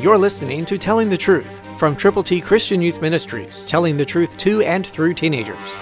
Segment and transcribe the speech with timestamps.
[0.00, 4.36] You're listening to Telling the Truth from Triple T Christian Youth Ministries, telling the truth
[4.36, 5.74] to and through teenagers.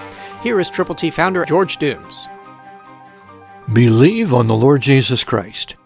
[0.43, 2.27] Here is Triple T founder George Dooms.
[3.75, 5.77] Believe on the Lord Jesus Christ.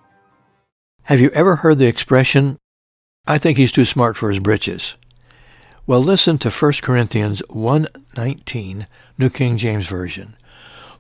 [1.03, 2.57] Have you ever heard the expression,
[3.27, 4.95] I think he's too smart for his britches?
[5.85, 8.87] Well, listen to 1 Corinthians 1.19,
[9.19, 10.37] New King James Version.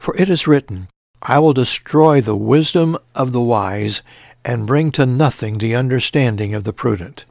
[0.01, 0.89] For it is written,
[1.23, 4.03] I will destroy the wisdom of the wise
[4.45, 7.25] and bring to nothing the understanding of the prudent.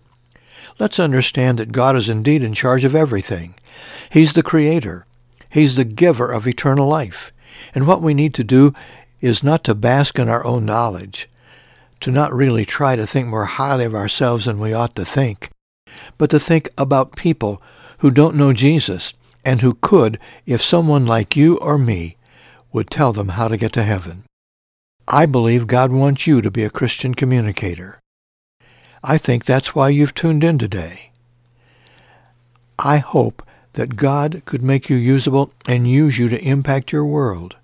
[0.78, 3.56] Let's understand that God is indeed in charge of everything.
[4.10, 5.06] He's the Creator.
[5.50, 7.32] He's the giver of eternal life.
[7.74, 8.74] And what we need to do
[9.20, 11.28] is not to bask in our own knowledge,
[12.00, 15.50] to not really try to think more highly of ourselves than we ought to think,
[16.18, 17.62] but to think about people
[17.98, 22.16] who don't know Jesus and who could if someone like you or me
[22.72, 24.24] would tell them how to get to heaven.
[25.12, 28.00] I believe God wants you to be a Christian communicator.
[29.04, 31.10] I think that's why you've tuned in today.
[32.78, 33.42] I hope
[33.74, 37.56] that God could make you usable and use you to impact your world.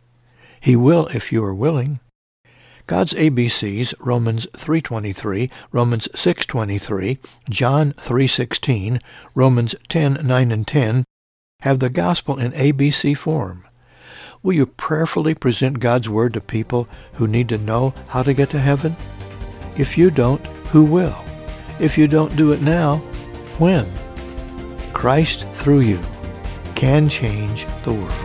[0.59, 1.99] He will if you are willing.
[2.87, 8.99] God's ABCs, Romans 3.23, Romans 6.23, John 3.16,
[9.35, 11.03] Romans 10.9 and 10,
[11.61, 13.67] have the gospel in ABC form.
[14.45, 18.51] Will you prayerfully present God's Word to people who need to know how to get
[18.51, 18.95] to heaven?
[19.75, 21.15] If you don't, who will?
[21.79, 22.97] If you don't do it now,
[23.57, 23.91] when?
[24.93, 25.99] Christ through you
[26.75, 28.24] can change the world.